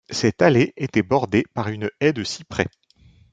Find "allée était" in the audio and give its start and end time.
0.41-1.03